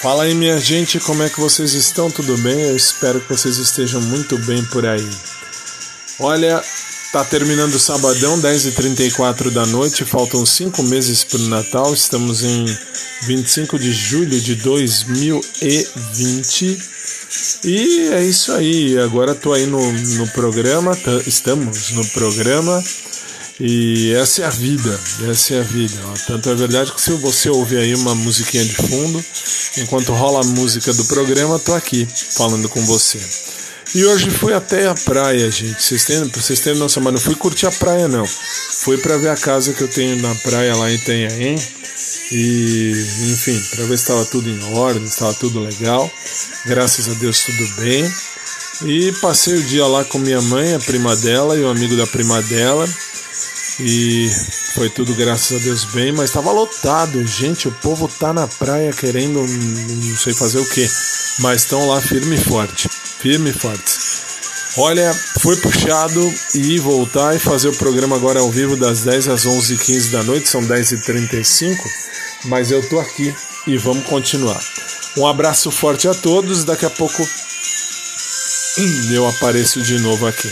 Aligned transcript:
Fala 0.00 0.22
aí, 0.22 0.32
minha 0.32 0.58
gente, 0.58 0.98
como 0.98 1.22
é 1.22 1.28
que 1.28 1.38
vocês 1.38 1.74
estão? 1.74 2.10
Tudo 2.10 2.34
bem? 2.38 2.58
Eu 2.62 2.74
espero 2.74 3.20
que 3.20 3.28
vocês 3.28 3.58
estejam 3.58 4.00
muito 4.00 4.38
bem 4.46 4.64
por 4.64 4.86
aí. 4.86 5.06
Olha, 6.18 6.64
tá 7.12 7.22
terminando 7.22 7.74
o 7.74 7.78
sabadão, 7.78 8.40
10h34 8.40 9.50
da 9.50 9.66
noite, 9.66 10.06
faltam 10.06 10.46
5 10.46 10.82
meses 10.84 11.22
para 11.22 11.40
o 11.40 11.48
Natal, 11.48 11.92
estamos 11.92 12.42
em 12.42 12.64
25 13.24 13.78
de 13.78 13.92
julho 13.92 14.40
de 14.40 14.54
2020. 14.54 16.78
E 17.62 18.08
é 18.14 18.24
isso 18.24 18.52
aí, 18.52 18.98
agora 18.98 19.34
tô 19.34 19.52
aí 19.52 19.66
no, 19.66 19.92
no 19.92 20.26
programa, 20.28 20.96
estamos 21.26 21.90
no 21.90 22.08
programa 22.08 22.82
e 23.60 24.14
essa 24.14 24.40
é 24.40 24.46
a 24.46 24.50
vida, 24.50 24.98
essa 25.28 25.54
é 25.54 25.60
a 25.60 25.62
vida. 25.62 25.94
Tanto 26.26 26.48
é 26.48 26.54
verdade 26.54 26.92
que 26.92 27.00
se 27.00 27.12
você 27.12 27.50
ouvir 27.50 27.76
aí 27.76 27.94
uma 27.94 28.14
musiquinha 28.14 28.64
de 28.64 28.74
fundo, 28.74 29.22
enquanto 29.76 30.14
rola 30.14 30.40
a 30.40 30.44
música 30.44 30.94
do 30.94 31.04
programa, 31.04 31.58
tô 31.58 31.74
aqui 31.74 32.08
falando 32.36 32.70
com 32.70 32.80
você. 32.86 33.20
E 33.94 34.04
hoje 34.04 34.30
fui 34.30 34.54
até 34.54 34.86
a 34.86 34.94
praia, 34.94 35.50
gente. 35.50 35.82
Vocês 35.82 36.04
têm, 36.04 36.24
vocês 36.28 36.60
têm 36.60 36.74
noção, 36.76 37.02
mas 37.02 37.12
não 37.12 37.20
fui 37.20 37.34
curtir 37.34 37.66
a 37.66 37.72
praia, 37.72 38.08
não. 38.08 38.24
Fui 38.26 38.96
para 38.96 39.18
ver 39.18 39.28
a 39.28 39.36
casa 39.36 39.74
que 39.74 39.82
eu 39.82 39.88
tenho 39.88 40.16
na 40.22 40.34
praia 40.36 40.74
lá 40.76 40.90
em 40.90 40.94
Itanhaém. 40.94 41.58
E, 42.32 42.92
enfim, 43.32 43.60
para 43.74 43.84
ver 43.84 43.98
se 43.98 44.04
estava 44.04 44.24
tudo 44.24 44.48
em 44.48 44.74
ordem, 44.74 45.04
estava 45.04 45.34
tudo 45.34 45.60
legal. 45.60 46.10
Graças 46.64 47.08
a 47.10 47.14
Deus, 47.14 47.40
tudo 47.40 47.66
bem. 47.76 48.10
E 48.86 49.12
passei 49.20 49.58
o 49.58 49.62
dia 49.64 49.86
lá 49.86 50.04
com 50.04 50.18
minha 50.18 50.40
mãe, 50.40 50.72
a 50.72 50.78
prima 50.78 51.14
dela 51.16 51.56
e 51.56 51.60
o 51.60 51.68
amigo 51.68 51.96
da 51.96 52.06
prima 52.06 52.40
dela. 52.42 52.88
E 53.82 54.28
foi 54.74 54.90
tudo, 54.90 55.14
graças 55.14 55.58
a 55.58 55.64
Deus, 55.64 55.84
bem, 55.86 56.12
mas 56.12 56.26
estava 56.26 56.52
lotado. 56.52 57.26
Gente, 57.26 57.66
o 57.66 57.72
povo 57.72 58.08
tá 58.08 58.32
na 58.32 58.46
praia 58.46 58.92
querendo 58.92 59.40
não 59.40 60.16
sei 60.16 60.34
fazer 60.34 60.58
o 60.58 60.68
que, 60.68 60.86
mas 61.38 61.62
estão 61.62 61.88
lá 61.88 62.00
firme 62.00 62.36
e 62.36 62.40
forte. 62.40 62.88
Firme 62.88 63.50
e 63.50 63.52
forte. 63.54 63.98
Olha, 64.76 65.12
foi 65.40 65.56
puxado 65.56 66.34
e 66.54 66.78
voltar 66.78 67.34
e 67.34 67.38
fazer 67.38 67.68
o 67.68 67.76
programa 67.76 68.16
agora 68.16 68.40
ao 68.40 68.50
vivo 68.50 68.76
das 68.76 69.00
10 69.00 69.28
às 69.28 69.46
11h15 69.46 70.10
da 70.10 70.22
noite, 70.22 70.48
são 70.48 70.62
10h35, 70.62 71.76
mas 72.44 72.70
eu 72.70 72.86
tô 72.88 73.00
aqui 73.00 73.34
e 73.66 73.76
vamos 73.76 74.04
continuar. 74.06 74.60
Um 75.16 75.26
abraço 75.26 75.70
forte 75.70 76.06
a 76.06 76.14
todos, 76.14 76.64
daqui 76.64 76.86
a 76.86 76.90
pouco 76.90 77.26
eu 79.12 79.28
apareço 79.28 79.82
de 79.82 79.98
novo 79.98 80.26
aqui. 80.26 80.48